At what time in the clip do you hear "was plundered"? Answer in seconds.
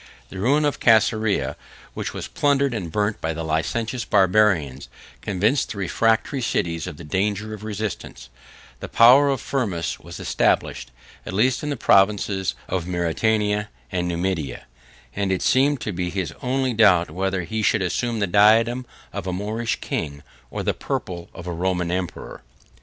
2.11-2.73